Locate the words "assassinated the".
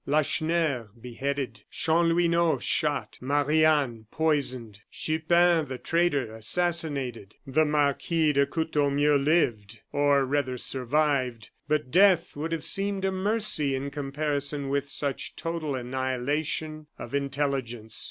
6.35-7.65